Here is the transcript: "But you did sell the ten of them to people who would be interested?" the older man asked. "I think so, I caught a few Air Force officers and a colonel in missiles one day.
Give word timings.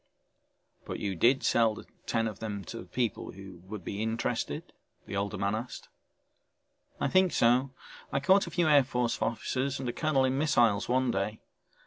"But 0.83 0.97
you 0.97 1.15
did 1.15 1.43
sell 1.43 1.75
the 1.75 1.85
ten 2.07 2.27
of 2.27 2.39
them 2.39 2.63
to 2.63 2.85
people 2.85 3.33
who 3.33 3.59
would 3.65 3.83
be 3.85 4.01
interested?" 4.01 4.73
the 5.05 5.15
older 5.15 5.37
man 5.37 5.53
asked. 5.53 5.89
"I 6.99 7.07
think 7.07 7.31
so, 7.31 7.69
I 8.11 8.19
caught 8.19 8.47
a 8.47 8.49
few 8.49 8.67
Air 8.67 8.83
Force 8.83 9.21
officers 9.21 9.79
and 9.79 9.87
a 9.87 9.93
colonel 9.93 10.25
in 10.25 10.39
missiles 10.39 10.89
one 10.89 11.11
day. 11.11 11.39